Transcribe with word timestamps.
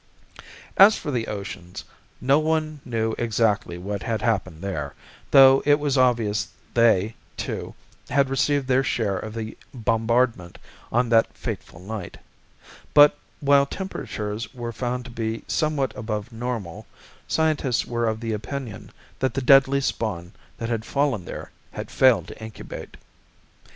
As 0.77 0.97
for 0.97 1.11
the 1.11 1.27
oceans, 1.27 1.83
no 2.19 2.39
one 2.39 2.81
knew 2.83 3.13
exactly 3.19 3.77
what 3.77 4.01
had 4.01 4.23
happened 4.23 4.63
there, 4.63 4.95
though 5.29 5.61
it 5.63 5.77
was 5.77 5.95
obvious 5.95 6.47
they, 6.73 7.13
too, 7.37 7.75
had 8.09 8.27
received 8.27 8.65
their 8.67 8.83
share 8.83 9.19
of 9.19 9.35
the 9.35 9.55
bombardment 9.75 10.57
on 10.91 11.09
that 11.09 11.31
fateful 11.37 11.79
night; 11.79 12.17
but, 12.95 13.15
while 13.41 13.67
temperatures 13.67 14.51
were 14.55 14.71
found 14.73 15.05
to 15.05 15.11
be 15.11 15.43
somewhat 15.47 15.95
above 15.95 16.31
normal, 16.31 16.87
scientists 17.27 17.85
were 17.85 18.07
of 18.07 18.21
the 18.21 18.33
opinion 18.33 18.91
that 19.19 19.35
the 19.35 19.39
deadly 19.43 19.81
spawn 19.81 20.31
that 20.57 20.69
had 20.69 20.83
fallen 20.83 21.25
there 21.25 21.51
had 21.73 21.91
failed 21.91 22.27
to 22.29 22.41
incubate. 22.43 22.97